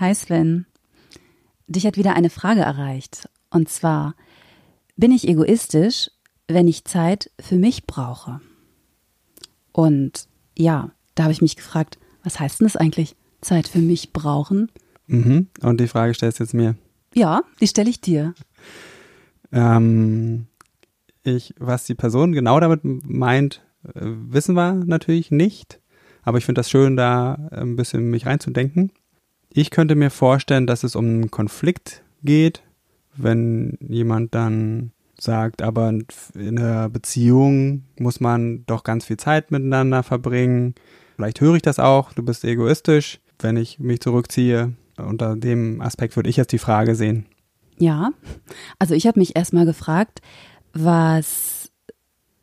[0.00, 0.64] Hi Sven.
[1.66, 3.28] Dich hat wieder eine Frage erreicht.
[3.50, 4.14] Und zwar,
[4.96, 6.10] bin ich egoistisch,
[6.48, 8.40] wenn ich Zeit für mich brauche?
[9.72, 14.14] Und ja, da habe ich mich gefragt, was heißt denn das eigentlich, Zeit für mich
[14.14, 14.72] brauchen?
[15.06, 15.48] Mhm.
[15.60, 16.76] Und die Frage stellst du jetzt mir.
[17.12, 18.32] Ja, die stelle ich dir.
[19.52, 20.46] Ähm,
[21.24, 25.78] ich, was die Person genau damit meint, äh, wissen wir natürlich nicht.
[26.22, 28.92] Aber ich finde das schön, da ein bisschen mich reinzudenken.
[29.52, 32.62] Ich könnte mir vorstellen, dass es um einen Konflikt geht,
[33.16, 35.90] wenn jemand dann sagt, aber
[36.34, 40.74] in einer Beziehung muss man doch ganz viel Zeit miteinander verbringen.
[41.16, 44.72] Vielleicht höre ich das auch, du bist egoistisch, wenn ich mich zurückziehe.
[44.96, 47.26] Unter dem Aspekt würde ich jetzt die Frage sehen.
[47.78, 48.10] Ja,
[48.78, 50.20] also ich habe mich erstmal gefragt,
[50.72, 51.70] was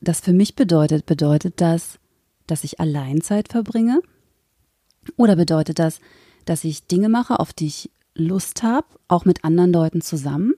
[0.01, 1.05] das für mich bedeutet.
[1.05, 1.99] Bedeutet das,
[2.47, 4.01] dass ich allein Zeit verbringe?
[5.15, 5.99] Oder bedeutet das,
[6.49, 10.53] dass ich Dinge mache, auf die ich Lust habe, auch mit anderen Leuten zusammen.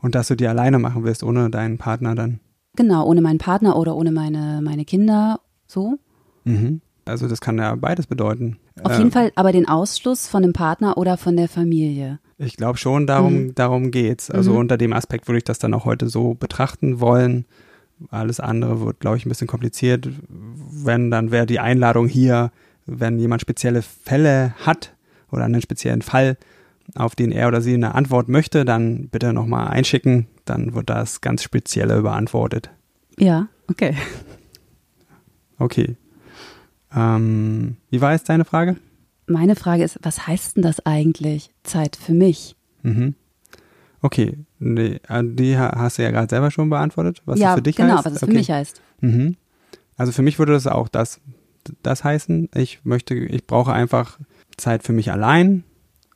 [0.00, 2.40] Und dass du die alleine machen willst, ohne deinen Partner dann?
[2.74, 5.98] Genau, ohne meinen Partner oder ohne meine, meine Kinder, so.
[6.44, 6.80] Mhm.
[7.04, 8.58] Also das kann ja beides bedeuten.
[8.82, 12.20] Auf jeden ähm, Fall aber den Ausschluss von dem Partner oder von der Familie.
[12.38, 13.54] Ich glaube schon, darum, mhm.
[13.54, 14.30] darum geht's.
[14.30, 14.58] Also mhm.
[14.58, 17.44] unter dem Aspekt würde ich das dann auch heute so betrachten wollen.
[18.10, 20.08] Alles andere wird, glaube ich, ein bisschen kompliziert.
[20.28, 22.50] Wenn, dann wäre die Einladung hier,
[22.86, 24.94] wenn jemand spezielle Fälle hat,
[25.32, 26.36] oder einen speziellen Fall,
[26.94, 30.26] auf den er oder sie eine Antwort möchte, dann bitte nochmal einschicken.
[30.44, 32.70] Dann wird das ganz Spezielle beantwortet.
[33.18, 33.96] Ja, okay.
[35.58, 35.96] Okay.
[36.94, 38.76] Ähm, wie war jetzt deine Frage?
[39.26, 42.56] Meine Frage ist, was heißt denn das eigentlich, Zeit für mich?
[42.82, 43.14] Mhm.
[44.00, 47.62] Okay, die, äh, die hast du ja gerade selber schon beantwortet, was ja, es für
[47.62, 48.04] dich genau, heißt.
[48.04, 48.32] genau, was es okay.
[48.32, 48.82] für mich heißt.
[49.00, 49.36] Mhm.
[49.96, 51.20] Also für mich würde das auch das,
[51.82, 52.50] das heißen.
[52.56, 54.18] Ich möchte, ich brauche einfach
[54.56, 55.64] Zeit für mich allein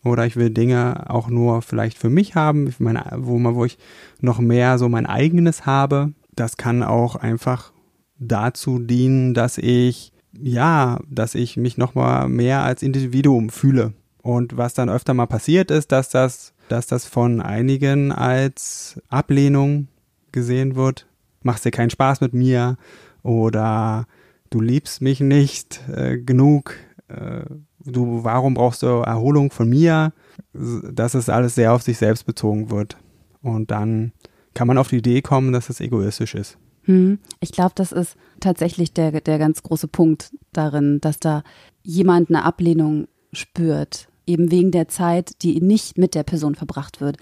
[0.06, 3.78] oder ich will Dinge auch nur vielleicht für mich haben, meine, wo, wo ich
[4.20, 6.12] noch mehr so mein eigenes habe.
[6.34, 7.72] Das kann auch einfach
[8.18, 13.92] dazu dienen, dass ich, ja, dass ich mich noch mal mehr als Individuum fühle.
[14.22, 19.88] Und was dann öfter mal passiert ist, dass das, dass das von einigen als Ablehnung
[20.32, 21.06] gesehen wird.
[21.42, 22.76] Machst dir keinen Spaß mit mir
[23.22, 24.06] oder
[24.50, 26.74] du liebst mich nicht äh, genug.
[27.08, 27.44] Äh,
[27.86, 30.12] du, warum brauchst du Erholung von mir?
[30.52, 32.96] Dass es alles sehr auf sich selbst bezogen wird.
[33.42, 34.12] Und dann
[34.54, 36.58] kann man auf die Idee kommen, dass es egoistisch ist.
[36.82, 37.18] Hm.
[37.40, 41.42] Ich glaube, das ist tatsächlich der, der ganz große Punkt darin, dass da
[41.82, 47.18] jemand eine Ablehnung spürt, eben wegen der Zeit, die nicht mit der Person verbracht wird.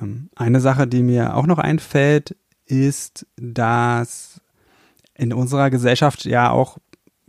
[0.00, 2.36] Ähm, eine Sache, die mir auch noch einfällt,
[2.66, 4.40] ist, dass
[5.14, 6.78] in unserer Gesellschaft ja auch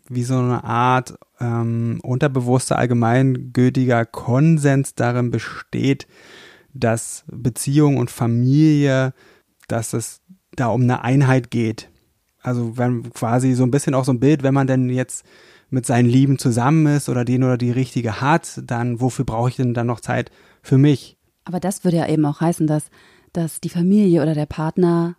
[0.09, 6.07] wie so eine Art ähm, unterbewusster allgemeingültiger Konsens darin besteht,
[6.73, 9.13] dass Beziehung und Familie,
[9.67, 10.21] dass es
[10.55, 11.89] da um eine Einheit geht.
[12.41, 15.25] Also wenn quasi so ein bisschen auch so ein Bild, wenn man denn jetzt
[15.69, 19.55] mit seinen Lieben zusammen ist oder den oder die richtige hat, dann wofür brauche ich
[19.55, 20.29] denn dann noch Zeit
[20.61, 21.17] für mich?
[21.43, 22.89] Aber das würde ja eben auch heißen, dass,
[23.33, 25.15] dass die Familie oder der Partner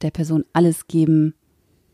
[0.00, 1.34] der Person alles geben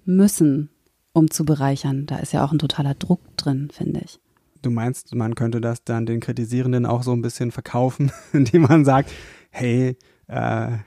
[0.04, 0.70] müssen,
[1.12, 2.06] um zu bereichern.
[2.06, 4.20] Da ist ja auch ein totaler Druck drin, finde ich.
[4.62, 8.84] Du meinst, man könnte das dann den Kritisierenden auch so ein bisschen verkaufen, indem man
[8.84, 9.10] sagt,
[9.50, 9.96] hey,
[10.26, 10.78] äh,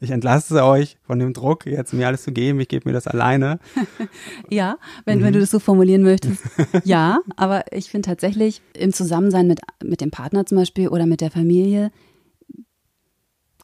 [0.00, 3.06] ich entlasse euch von dem Druck, jetzt mir alles zu geben, ich gebe mir das
[3.06, 3.58] alleine.
[4.50, 5.24] ja, wenn, mhm.
[5.24, 6.42] wenn du das so formulieren möchtest.
[6.84, 11.20] ja, aber ich finde tatsächlich im Zusammensein mit, mit dem Partner zum Beispiel oder mit
[11.20, 11.90] der Familie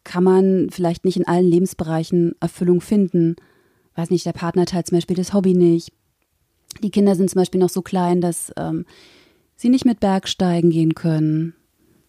[0.04, 3.34] kann man vielleicht nicht in allen Lebensbereichen Erfüllung finden.
[3.96, 5.92] Weiß nicht, der Partner teilt zum Beispiel das Hobby nicht,
[6.82, 8.86] die Kinder sind zum Beispiel noch so klein, dass ähm,
[9.56, 11.54] sie nicht mit Bergsteigen gehen können.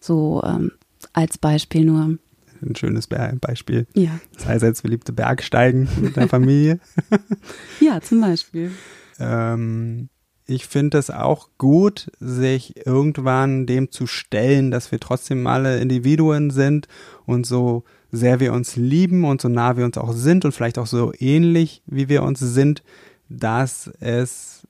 [0.00, 0.72] So ähm,
[1.12, 2.18] als Beispiel nur.
[2.60, 3.86] Ein schönes Beispiel.
[3.94, 4.18] Ja.
[4.34, 6.80] Das als beliebte Bergsteigen mit der Familie.
[7.80, 8.72] ja, zum Beispiel.
[9.20, 10.08] Ähm,
[10.46, 16.50] ich finde es auch gut, sich irgendwann dem zu stellen, dass wir trotzdem alle Individuen
[16.50, 16.88] sind
[17.26, 20.78] und so sehr wir uns lieben und so nah wir uns auch sind und vielleicht
[20.78, 22.82] auch so ähnlich wie wir uns sind,
[23.28, 24.66] dass es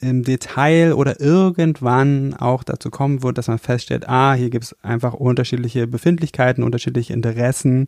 [0.00, 4.76] im Detail oder irgendwann auch dazu kommen wird, dass man feststellt, ah, hier gibt es
[4.84, 7.86] einfach unterschiedliche Befindlichkeiten, unterschiedliche Interessen.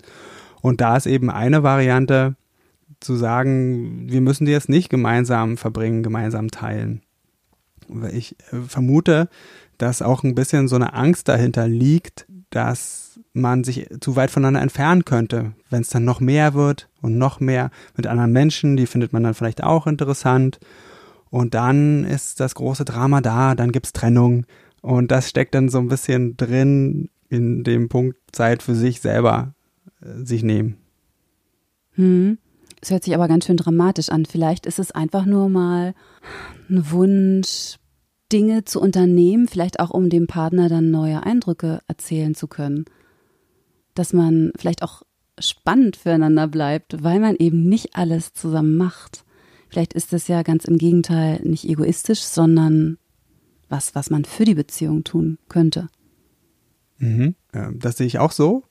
[0.60, 2.34] Und da ist eben eine Variante
[2.98, 7.02] zu sagen, wir müssen die jetzt nicht gemeinsam verbringen, gemeinsam teilen.
[8.12, 9.28] Ich äh, vermute,
[9.78, 13.00] dass auch ein bisschen so eine Angst dahinter liegt, dass
[13.32, 17.40] man sich zu weit voneinander entfernen könnte, wenn es dann noch mehr wird und noch
[17.40, 20.58] mehr mit anderen Menschen, die findet man dann vielleicht auch interessant.
[21.30, 24.46] Und dann ist das große Drama da, dann gibt's Trennung.
[24.82, 29.54] Und das steckt dann so ein bisschen drin in dem Punkt Zeit für sich selber
[30.02, 30.76] äh, sich nehmen.
[31.94, 32.38] Hm.
[32.82, 34.24] Es hört sich aber ganz schön dramatisch an.
[34.24, 35.94] Vielleicht ist es einfach nur mal
[36.70, 37.76] ein Wunsch,
[38.32, 42.84] Dinge zu unternehmen, vielleicht auch um dem Partner dann neue Eindrücke erzählen zu können.
[44.00, 45.02] Dass man vielleicht auch
[45.38, 49.26] spannend füreinander bleibt, weil man eben nicht alles zusammen macht.
[49.69, 52.97] Vielleicht ist es ja ganz im Gegenteil nicht egoistisch, sondern
[53.69, 55.91] was, was man für die Beziehung tun könnte.
[56.97, 57.35] Mhm.
[57.75, 58.62] Das sehe ich auch so.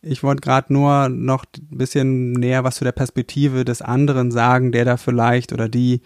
[0.00, 4.72] Ich wollte gerade nur noch ein bisschen näher was zu der Perspektive des anderen sagen,
[4.72, 6.00] der da vielleicht oder die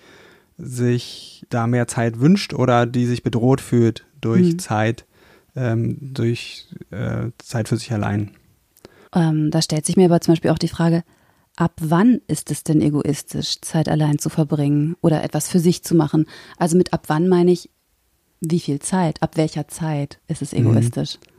[0.58, 4.58] sich da mehr Zeit wünscht oder die sich bedroht fühlt durch mhm.
[4.58, 5.06] Zeit,
[5.55, 8.32] ähm, durch äh, Zeit für sich allein.
[9.14, 11.02] Ähm, da stellt sich mir aber zum Beispiel auch die Frage,
[11.56, 15.94] ab wann ist es denn egoistisch, Zeit allein zu verbringen oder etwas für sich zu
[15.94, 16.26] machen?
[16.56, 17.70] Also mit ab wann meine ich,
[18.40, 20.60] wie viel Zeit, ab welcher Zeit ist es mhm.
[20.60, 21.18] egoistisch?
[21.18, 21.32] Mhm.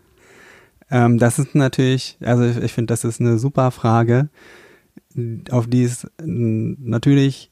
[0.92, 4.30] Ähm, das ist natürlich, also ich, ich finde, das ist eine super Frage,
[5.50, 7.52] auf die es natürlich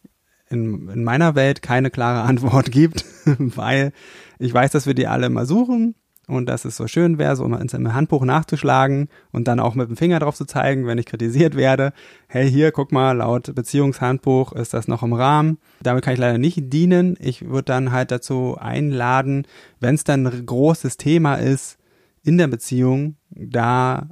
[0.49, 3.93] in, in meiner Welt keine klare Antwort gibt, weil
[4.37, 5.95] ich weiß, dass wir die alle immer suchen
[6.35, 9.89] und dass es so schön wäre, so mal in Handbuch nachzuschlagen und dann auch mit
[9.89, 11.93] dem Finger drauf zu zeigen, wenn ich kritisiert werde.
[12.27, 15.57] Hey, hier, guck mal, laut Beziehungshandbuch ist das noch im Rahmen.
[15.81, 17.17] Damit kann ich leider nicht dienen.
[17.19, 19.45] Ich würde dann halt dazu einladen,
[19.79, 21.77] wenn es dann ein großes Thema ist
[22.23, 24.09] in der Beziehung, da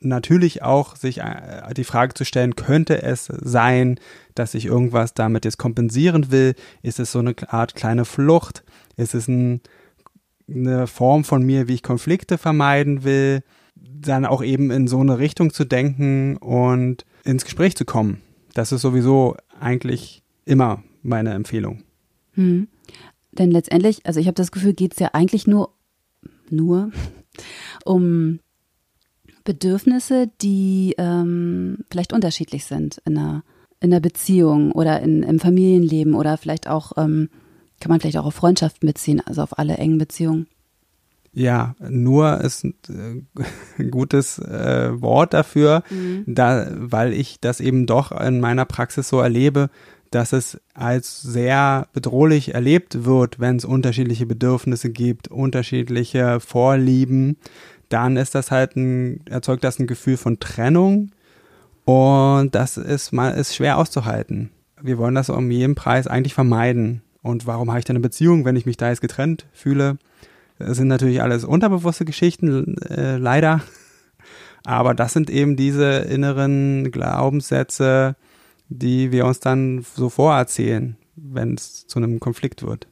[0.00, 3.98] natürlich auch sich äh, die Frage zu stellen, könnte es sein,
[4.34, 6.54] dass ich irgendwas damit jetzt kompensieren will?
[6.82, 8.64] Ist es so eine Art kleine Flucht?
[8.96, 9.60] Ist es ein,
[10.48, 13.42] eine Form von mir, wie ich Konflikte vermeiden will?
[13.76, 18.20] Dann auch eben in so eine Richtung zu denken und ins Gespräch zu kommen.
[18.54, 21.82] Das ist sowieso eigentlich immer meine Empfehlung.
[22.32, 22.68] Hm.
[23.32, 25.74] Denn letztendlich, also ich habe das Gefühl, geht es ja eigentlich nur,
[26.50, 26.90] nur
[27.84, 28.40] um
[29.44, 33.44] Bedürfnisse, die ähm, vielleicht unterschiedlich sind in einer,
[33.80, 37.30] in einer Beziehung oder in, im Familienleben oder vielleicht auch, ähm,
[37.80, 40.46] kann man vielleicht auch auf Freundschaften beziehen, also auf alle engen Beziehungen.
[41.32, 43.26] Ja, nur ist ein
[43.78, 46.24] äh, gutes äh, Wort dafür, mhm.
[46.26, 49.70] da, weil ich das eben doch in meiner Praxis so erlebe,
[50.10, 57.36] dass es als sehr bedrohlich erlebt wird, wenn es unterschiedliche Bedürfnisse gibt, unterschiedliche Vorlieben,
[57.88, 61.12] dann ist das halt ein, erzeugt das ein Gefühl von Trennung
[61.84, 64.50] und das ist mal ist schwer auszuhalten.
[64.80, 67.02] Wir wollen das um jeden Preis eigentlich vermeiden.
[67.22, 69.98] Und warum habe ich denn eine Beziehung, wenn ich mich da jetzt getrennt fühle?
[70.58, 73.62] Das sind natürlich alles unterbewusste Geschichten, äh, leider.
[74.64, 78.16] Aber das sind eben diese inneren Glaubenssätze,
[78.68, 82.86] die wir uns dann so vorerzählen, wenn es zu einem Konflikt wird.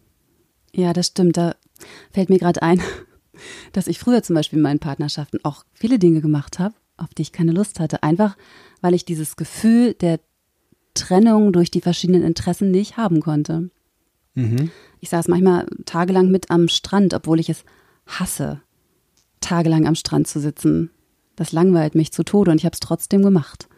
[0.72, 1.36] Ja, das stimmt.
[1.36, 1.54] Da
[2.12, 2.80] fällt mir gerade ein,
[3.72, 7.22] dass ich früher zum Beispiel in meinen Partnerschaften auch viele Dinge gemacht habe, auf die
[7.22, 8.02] ich keine Lust hatte.
[8.02, 8.36] Einfach,
[8.80, 10.20] weil ich dieses Gefühl der
[10.94, 13.70] Trennung durch die verschiedenen Interessen nicht haben konnte.
[14.36, 14.70] Mhm.
[15.00, 17.64] Ich saß manchmal tagelang mit am Strand, obwohl ich es
[18.06, 18.60] hasse,
[19.40, 20.90] tagelang am Strand zu sitzen.
[21.34, 23.68] Das langweilt mich zu Tode und ich habe es trotzdem gemacht.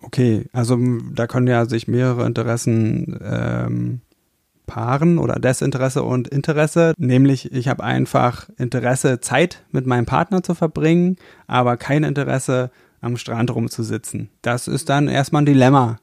[0.00, 0.78] Okay, also
[1.12, 4.00] da können ja sich mehrere Interessen ähm,
[4.66, 6.94] paaren oder Desinteresse und Interesse.
[6.96, 11.16] Nämlich, ich habe einfach Interesse, Zeit mit meinem Partner zu verbringen,
[11.48, 14.28] aber kein Interesse, am Strand rumzusitzen.
[14.42, 15.98] Das ist dann erstmal ein Dilemma.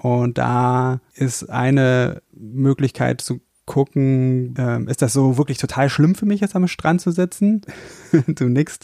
[0.00, 6.24] Und da ist eine Möglichkeit zu gucken, äh, ist das so wirklich total schlimm für
[6.24, 7.62] mich, jetzt am Strand zu sitzen?
[8.26, 8.78] du nix.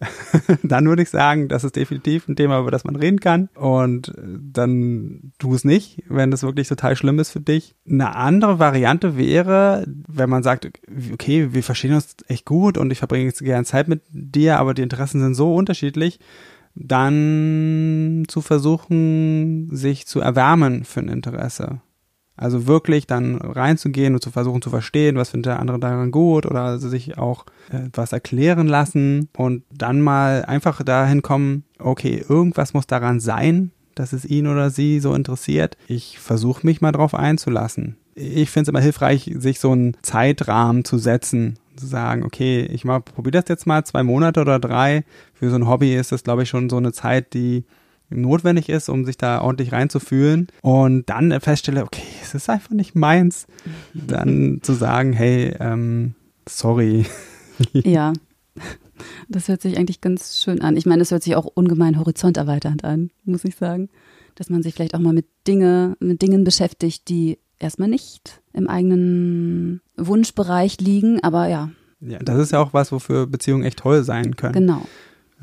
[0.62, 3.48] dann würde ich sagen, das ist definitiv ein Thema, über das man reden kann.
[3.54, 7.74] Und dann tu es nicht, wenn das wirklich total schlimm ist für dich.
[7.88, 10.70] Eine andere Variante wäre, wenn man sagt,
[11.12, 14.74] okay, wir verstehen uns echt gut und ich verbringe jetzt gerne Zeit mit dir, aber
[14.74, 16.20] die Interessen sind so unterschiedlich,
[16.74, 21.80] dann zu versuchen, sich zu erwärmen für ein Interesse.
[22.38, 26.46] Also wirklich dann reinzugehen und zu versuchen zu verstehen, was findet der andere daran gut
[26.46, 32.86] oder sich auch etwas erklären lassen und dann mal einfach dahin kommen, okay, irgendwas muss
[32.86, 35.76] daran sein, dass es ihn oder sie so interessiert.
[35.88, 37.96] Ich versuche mich mal drauf einzulassen.
[38.14, 42.84] ich finde es immer hilfreich, sich so einen Zeitrahmen zu setzen, zu sagen, okay, ich
[42.84, 45.04] mal probiere das jetzt mal zwei Monate oder drei.
[45.34, 47.64] Für so ein Hobby ist das, glaube ich, schon so eine Zeit, die
[48.10, 52.94] notwendig ist, um sich da ordentlich reinzufühlen und dann feststelle, okay, es ist einfach nicht
[52.94, 53.46] meins,
[53.94, 56.14] dann zu sagen, hey, ähm,
[56.48, 57.06] sorry.
[57.72, 58.12] Ja,
[59.28, 60.76] das hört sich eigentlich ganz schön an.
[60.76, 63.88] Ich meine, es hört sich auch ungemein horizonterweiternd an, muss ich sagen,
[64.36, 68.68] dass man sich vielleicht auch mal mit Dinge, mit Dingen beschäftigt, die erstmal nicht im
[68.68, 71.70] eigenen Wunschbereich liegen, aber ja.
[72.00, 74.52] Ja, das ist ja auch was, wofür Beziehungen echt toll sein können.
[74.52, 74.86] Genau.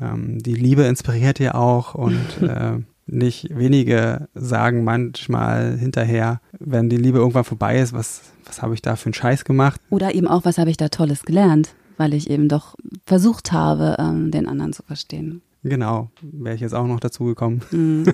[0.00, 6.96] Ähm, die Liebe inspiriert ja auch und äh, nicht wenige sagen manchmal hinterher, wenn die
[6.96, 9.80] Liebe irgendwann vorbei ist, was, was habe ich da für einen Scheiß gemacht?
[9.90, 12.74] Oder eben auch, was habe ich da Tolles gelernt, weil ich eben doch
[13.04, 15.42] versucht habe, ähm, den anderen zu verstehen.
[15.68, 17.60] Genau, wäre ich jetzt auch noch dazu gekommen.
[17.70, 18.04] Mm.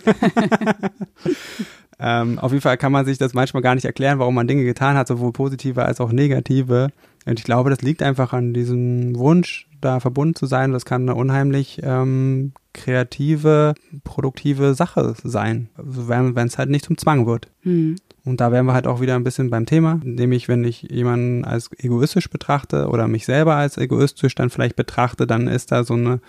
[1.99, 4.65] ähm, auf jeden Fall kann man sich das manchmal gar nicht erklären, warum man Dinge
[4.65, 6.89] getan hat, sowohl positive als auch negative.
[7.27, 10.73] Und ich glaube, das liegt einfach an diesem Wunsch, da verbunden zu sein.
[10.73, 17.27] Das kann eine unheimlich ähm, kreative, produktive Sache sein, wenn es halt nicht zum Zwang
[17.27, 17.49] wird.
[17.65, 17.97] Mhm.
[18.25, 21.45] Und da wären wir halt auch wieder ein bisschen beim Thema, nämlich wenn ich jemanden
[21.45, 25.95] als egoistisch betrachte oder mich selber als egoistisch dann vielleicht betrachte, dann ist da so
[25.95, 26.21] eine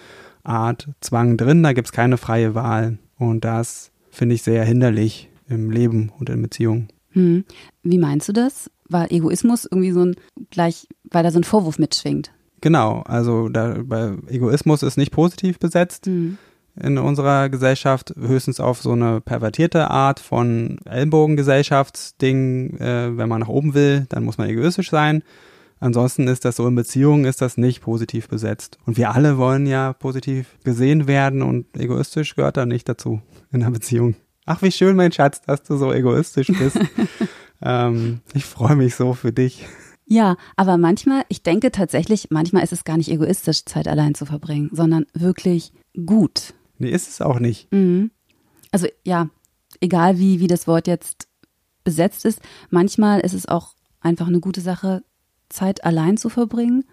[0.44, 2.98] Art Zwang drin, da gibt es keine freie Wahl.
[3.18, 6.90] Und das finde ich sehr hinderlich im Leben und in Beziehungen.
[7.12, 7.46] Hm.
[7.84, 8.70] Wie meinst du das?
[8.90, 10.16] Weil Egoismus irgendwie so ein
[10.50, 12.32] gleich, weil da so ein Vorwurf mitschwingt.
[12.62, 16.38] Genau, also da, bei Egoismus ist nicht positiv besetzt mhm.
[16.82, 23.50] in unserer Gesellschaft, höchstens auf so eine pervertierte Art von Ellenbogengesellschaftsding, äh, wenn man nach
[23.50, 25.24] oben will, dann muss man egoistisch sein.
[25.84, 28.78] Ansonsten ist das so in Beziehungen ist das nicht positiv besetzt.
[28.86, 33.22] Und wir alle wollen ja positiv gesehen werden und egoistisch gehört da nicht dazu
[33.52, 34.16] in einer Beziehung.
[34.46, 36.80] Ach, wie schön, mein Schatz, dass du so egoistisch bist.
[37.62, 39.66] ähm, ich freue mich so für dich.
[40.06, 44.26] Ja, aber manchmal, ich denke tatsächlich, manchmal ist es gar nicht egoistisch, Zeit allein zu
[44.26, 45.74] verbringen, sondern wirklich
[46.06, 46.54] gut.
[46.78, 47.70] Nee, ist es auch nicht.
[47.74, 48.12] Mhm.
[48.72, 49.28] Also ja,
[49.82, 51.28] egal wie, wie das Wort jetzt
[51.84, 55.04] besetzt ist, manchmal ist es auch einfach eine gute Sache,
[55.54, 56.84] Zeit allein zu verbringen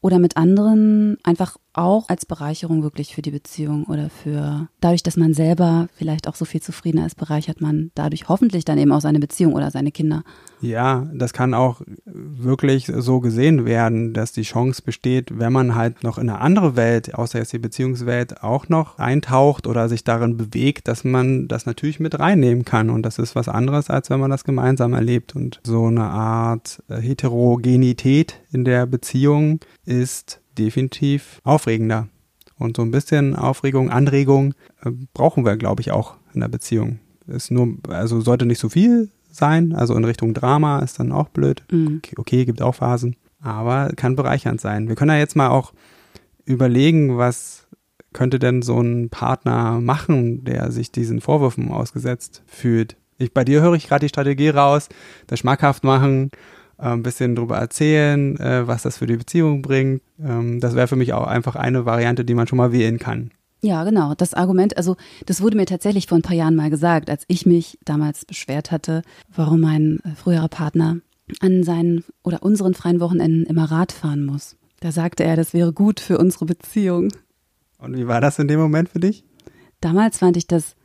[0.00, 5.16] oder mit anderen einfach auch als Bereicherung wirklich für die Beziehung oder für dadurch, dass
[5.16, 9.00] man selber vielleicht auch so viel zufriedener ist, bereichert man dadurch hoffentlich dann eben auch
[9.00, 10.24] seine Beziehung oder seine Kinder.
[10.60, 16.02] Ja, das kann auch wirklich so gesehen werden, dass die Chance besteht, wenn man halt
[16.02, 20.36] noch in eine andere Welt, außer jetzt die Beziehungswelt, auch noch eintaucht oder sich darin
[20.36, 22.88] bewegt, dass man das natürlich mit reinnehmen kann.
[22.88, 25.36] Und das ist was anderes, als wenn man das gemeinsam erlebt.
[25.36, 32.08] Und so eine Art Heterogenität in der Beziehung ist definitiv aufregender.
[32.58, 37.00] Und so ein bisschen Aufregung, Anregung äh, brauchen wir, glaube ich, auch in der Beziehung.
[37.26, 41.28] Ist nur, also sollte nicht so viel sein, also in Richtung Drama ist dann auch
[41.28, 41.62] blöd.
[41.70, 41.98] Mhm.
[41.98, 44.88] Okay, okay, gibt auch Phasen, aber kann bereichernd sein.
[44.88, 45.72] Wir können ja jetzt mal auch
[46.44, 47.66] überlegen, was
[48.12, 52.96] könnte denn so ein Partner machen, der sich diesen Vorwürfen ausgesetzt fühlt.
[53.18, 54.88] Ich, bei dir höre ich gerade die Strategie raus,
[55.26, 56.30] das schmackhaft machen,
[56.78, 60.02] ein bisschen drüber erzählen, äh, was das für die Beziehung bringt.
[60.22, 63.30] Ähm, das wäre für mich auch einfach eine Variante, die man schon mal wählen kann.
[63.62, 64.14] Ja, genau.
[64.14, 67.46] Das Argument, also das wurde mir tatsächlich vor ein paar Jahren mal gesagt, als ich
[67.46, 69.02] mich damals beschwert hatte,
[69.34, 70.98] warum mein äh, früherer Partner
[71.40, 74.56] an seinen oder unseren freien Wochenenden immer Rad fahren muss.
[74.80, 77.08] Da sagte er, das wäre gut für unsere Beziehung.
[77.78, 79.24] Und wie war das in dem Moment für dich?
[79.80, 80.76] Damals fand ich das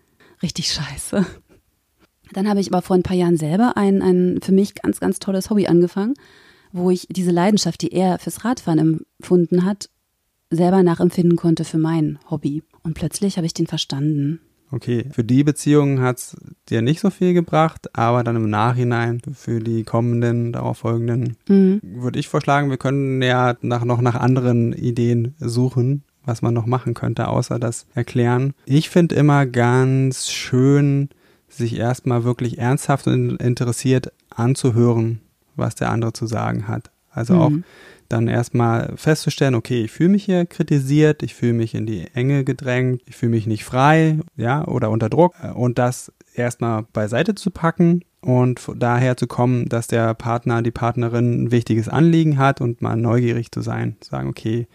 [0.42, 1.26] richtig scheiße.
[2.34, 5.20] Dann habe ich aber vor ein paar Jahren selber ein, ein für mich ganz, ganz
[5.20, 6.14] tolles Hobby angefangen,
[6.72, 9.90] wo ich diese Leidenschaft, die er fürs Radfahren empfunden hat,
[10.50, 12.64] selber nachempfinden konnte für mein Hobby.
[12.84, 14.40] Und plötzlich habe ich den verstanden.
[14.72, 16.38] Okay, für die Beziehung hat es
[16.70, 21.82] dir nicht so viel gebracht, aber dann im Nachhinein für die kommenden, darauf folgenden, mhm.
[21.84, 26.68] würde ich vorschlagen, wir können ja nach, noch nach anderen Ideen suchen, was man noch
[26.68, 28.54] machen könnte, außer das erklären.
[28.66, 31.10] Ich finde immer ganz schön,
[31.52, 35.22] sich erstmal wirklich ernsthaft und interessiert anzuhören,
[35.56, 36.92] was der andere zu sagen hat.
[37.12, 37.42] Also mhm.
[37.42, 37.52] auch
[38.10, 42.44] dann erstmal festzustellen, okay, ich fühle mich hier kritisiert, ich fühle mich in die Enge
[42.44, 47.52] gedrängt, ich fühle mich nicht frei, ja, oder unter Druck und das erstmal beiseite zu
[47.52, 52.82] packen und daher zu kommen, dass der Partner, die Partnerin ein wichtiges Anliegen hat und
[52.82, 54.68] mal neugierig zu sein, zu sagen, okay,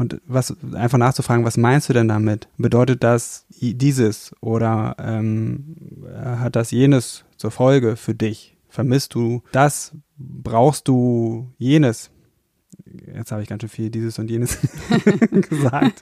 [0.00, 2.48] und was einfach nachzufragen, was meinst du denn damit?
[2.56, 5.76] Bedeutet das dieses oder ähm,
[6.16, 8.56] hat das jenes zur Folge für dich?
[8.70, 9.92] Vermisst du das?
[10.16, 12.10] Brauchst du jenes?
[13.14, 14.58] Jetzt habe ich ganz schön viel dieses und jenes
[15.50, 16.00] gesagt.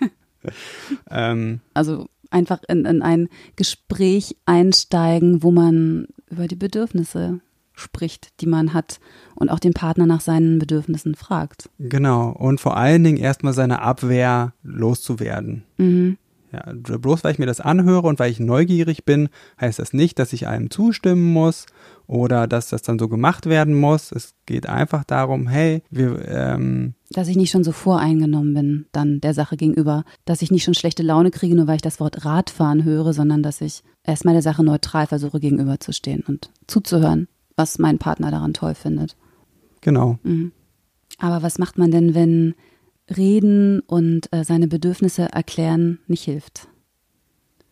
[1.11, 7.40] ähm, also einfach in, in ein Gespräch einsteigen, wo man über die Bedürfnisse
[7.79, 9.01] spricht, die man hat
[9.35, 11.71] und auch den Partner nach seinen Bedürfnissen fragt.
[11.79, 12.31] Genau.
[12.31, 15.65] Und vor allen Dingen erstmal seine Abwehr loszuwerden.
[15.77, 16.19] Mhm.
[16.53, 19.29] Ja, bloß weil ich mir das anhöre und weil ich neugierig bin,
[19.61, 21.67] heißt das nicht, dass ich allem zustimmen muss
[22.07, 24.13] oder dass das dann so gemacht werden muss.
[24.13, 29.21] Es geht einfach darum, hey, wir, ähm, dass ich nicht schon so voreingenommen bin, dann
[29.21, 32.25] der Sache gegenüber, dass ich nicht schon schlechte Laune kriege, nur weil ich das Wort
[32.25, 37.99] Radfahren höre, sondern dass ich erstmal der Sache neutral versuche gegenüberzustehen und zuzuhören, was mein
[37.99, 39.17] Partner daran toll findet.
[39.81, 40.19] Genau.
[40.23, 40.53] Mhm.
[41.19, 42.55] Aber was macht man denn, wenn
[43.15, 46.69] Reden und äh, seine Bedürfnisse erklären nicht hilft?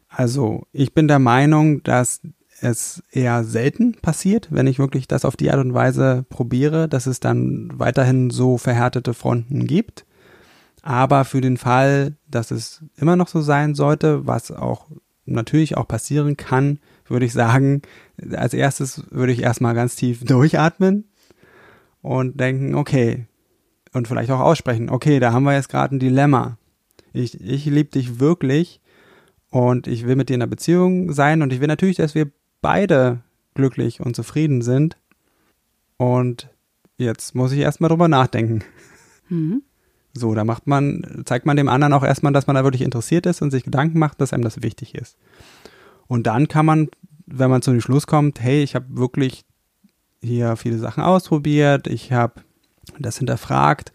[0.09, 2.21] Also, ich bin der Meinung, dass
[2.61, 7.07] es eher selten passiert, wenn ich wirklich das auf die Art und Weise probiere, dass
[7.07, 10.07] es dann weiterhin so verhärtete Fronten gibt.
[10.83, 14.87] Aber für den Fall, dass es immer noch so sein sollte, was auch
[15.27, 16.79] natürlich auch passieren kann,
[17.09, 17.83] würde ich sagen,
[18.33, 21.05] als erstes würde ich erstmal ganz tief durchatmen
[22.03, 23.27] und denken, okay,
[23.93, 26.59] und vielleicht auch aussprechen, okay, da haben wir jetzt gerade ein Dilemma.
[27.13, 28.81] Ich, ich liebe dich wirklich
[29.51, 32.31] und ich will mit dir in einer Beziehung sein und ich will natürlich, dass wir
[32.61, 33.23] beide
[33.55, 34.97] glücklich und zufrieden sind.
[35.97, 36.51] Und
[36.99, 38.63] jetzt muss ich erstmal drüber nachdenken.
[39.29, 39.63] Mhm.
[40.13, 43.27] So, da macht man, zeigt man dem anderen auch erstmal, dass man da wirklich interessiert
[43.27, 45.17] ist und sich Gedanken macht, dass einem das wichtig ist.
[46.07, 46.89] Und dann kann man,
[47.27, 49.45] wenn man zu dem Schluss kommt, hey, ich habe wirklich
[50.23, 52.43] hier viele Sachen ausprobiert, ich habe
[52.99, 53.93] das hinterfragt,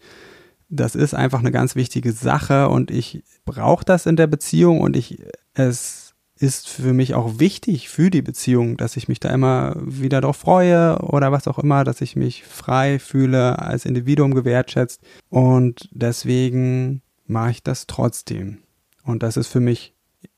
[0.68, 4.96] das ist einfach eine ganz wichtige Sache und ich brauche das in der Beziehung und
[4.96, 5.22] ich
[5.54, 10.20] es ist für mich auch wichtig für die Beziehung, dass ich mich da immer wieder
[10.20, 15.00] drauf freue oder was auch immer, dass ich mich frei fühle, als Individuum gewertschätzt.
[15.28, 18.58] Und deswegen mache ich das trotzdem.
[19.04, 19.94] Und das ist für mich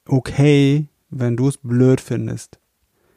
[0.06, 2.58] okay, wenn du es blöd findest.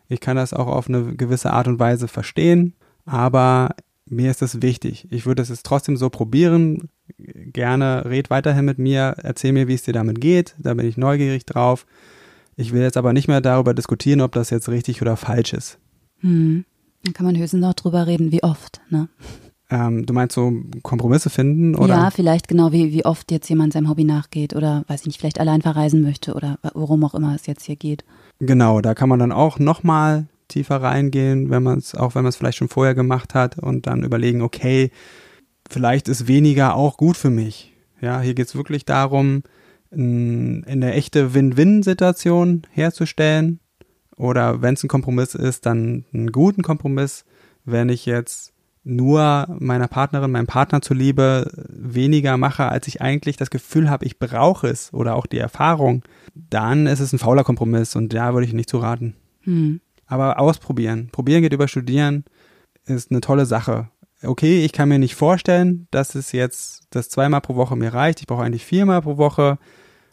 [0.10, 2.76] Ich kann das auch auf eine gewisse Art und Weise verstehen,
[3.06, 3.76] aber
[4.06, 5.08] mir ist es wichtig.
[5.10, 6.90] Ich würde es jetzt trotzdem so probieren.
[7.18, 10.56] Gerne red weiterhin mit mir, erzähl mir, wie es dir damit geht.
[10.60, 11.86] Da bin ich neugierig drauf.
[12.56, 15.78] Ich will jetzt aber nicht mehr darüber diskutieren, ob das jetzt richtig oder falsch ist.
[16.20, 16.66] Hm.
[17.04, 19.10] Dann kann man höchstens noch drüber reden, wie oft, ne?
[19.70, 21.96] Ähm, du meinst so Kompromisse finden oder?
[21.96, 25.20] Ja, vielleicht genau, wie, wie oft jetzt jemand seinem Hobby nachgeht oder weiß ich nicht,
[25.20, 28.06] vielleicht allein verreisen möchte oder worum auch immer es jetzt hier geht.
[28.40, 32.30] Genau, da kann man dann auch nochmal tiefer reingehen, wenn man es, auch wenn man
[32.30, 34.92] es vielleicht schon vorher gemacht hat und dann überlegen, okay,
[35.70, 37.74] vielleicht ist weniger auch gut für mich.
[38.00, 39.44] Ja, hier geht es wirklich darum,
[39.92, 43.60] eine echte Win-Win-Situation herzustellen.
[44.16, 47.26] Oder wenn es ein Kompromiss ist, dann einen guten Kompromiss.
[47.66, 48.54] Wenn ich jetzt
[48.88, 54.18] nur meiner Partnerin, meinem Partner zuliebe weniger mache, als ich eigentlich das Gefühl habe, ich
[54.18, 58.48] brauche es oder auch die Erfahrung, dann ist es ein fauler Kompromiss und da würde
[58.48, 59.16] ich nicht zu raten.
[59.42, 59.82] Hm.
[60.06, 61.10] Aber ausprobieren.
[61.12, 62.24] Probieren geht über Studieren
[62.86, 63.90] ist eine tolle Sache.
[64.24, 68.22] Okay, ich kann mir nicht vorstellen, dass es jetzt das zweimal pro Woche mir reicht.
[68.22, 69.60] Ich brauche eigentlich viermal pro Woche.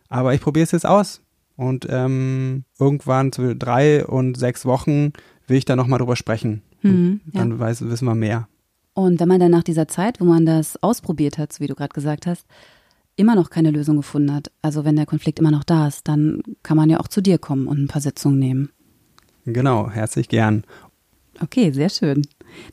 [0.08, 1.22] Aber ich probiere es jetzt aus.
[1.56, 5.12] Und ähm, irgendwann zu drei und sechs Wochen
[5.46, 6.62] will ich da nochmal drüber sprechen.
[6.82, 7.58] Mhm, dann ja.
[7.58, 8.48] weiß, wissen wir mehr.
[8.94, 11.92] Und wenn man dann nach dieser Zeit, wo man das ausprobiert hat, wie du gerade
[11.92, 12.46] gesagt hast,
[13.16, 16.42] immer noch keine Lösung gefunden hat, also wenn der Konflikt immer noch da ist, dann
[16.62, 18.70] kann man ja auch zu dir kommen und ein paar Sitzungen nehmen.
[19.44, 20.64] Genau, herzlich gern.
[21.40, 22.22] Okay, sehr schön.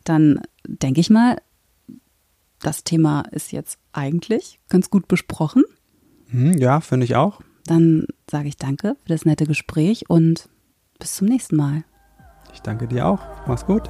[0.03, 1.37] Dann denke ich mal,
[2.59, 5.63] das Thema ist jetzt eigentlich ganz gut besprochen.
[6.29, 7.41] Hm, ja, finde ich auch.
[7.65, 10.49] Dann sage ich danke für das nette Gespräch und
[10.99, 11.83] bis zum nächsten Mal.
[12.53, 13.21] Ich danke dir auch.
[13.47, 13.89] Mach's gut.